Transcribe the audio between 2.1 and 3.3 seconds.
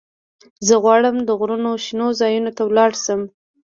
ځايونو ته ولاړ شم.